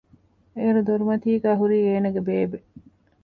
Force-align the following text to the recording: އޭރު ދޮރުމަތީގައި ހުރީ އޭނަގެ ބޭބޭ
އޭރު 0.55 0.81
ދޮރުމަތީގައި 0.87 1.59
ހުރީ 1.61 1.77
އޭނަގެ 1.87 2.21
ބޭބޭ 2.27 2.57